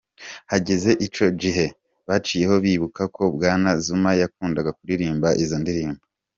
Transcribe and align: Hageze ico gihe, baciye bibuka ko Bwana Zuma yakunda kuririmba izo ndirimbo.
Hageze 0.51 0.89
ico 1.05 1.25
gihe, 1.41 1.65
baciye 2.07 2.45
bibuka 2.63 3.03
ko 3.15 3.23
Bwana 3.35 3.71
Zuma 3.85 4.11
yakunda 4.21 4.59
kuririmba 4.77 5.29
izo 5.45 5.57
ndirimbo. 5.63 6.03